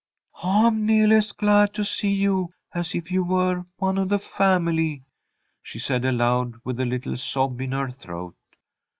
"I'm 0.41 0.87
neahly 0.87 1.17
as 1.19 1.31
glad 1.31 1.75
to 1.75 1.85
see 1.85 2.09
you 2.11 2.51
as 2.73 2.95
if 2.95 3.11
you 3.11 3.23
were 3.23 3.65
one 3.77 3.99
of 3.99 4.09
the 4.09 4.17
family," 4.17 5.03
she 5.61 5.77
said, 5.77 6.05
aloud, 6.05 6.55
with 6.63 6.79
a 6.79 6.87
little 6.87 7.15
sob 7.17 7.61
in 7.61 7.73
her 7.73 7.91
throat. 7.91 8.35